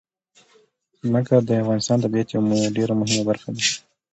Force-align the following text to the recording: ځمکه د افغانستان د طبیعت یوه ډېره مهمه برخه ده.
ځمکه 1.07 1.35
د 1.47 1.49
افغانستان 1.63 1.97
د 1.99 2.01
طبیعت 2.05 2.27
یوه 2.31 2.57
ډېره 2.77 2.93
مهمه 3.01 3.23
برخه 3.29 3.49
ده. 3.55 3.63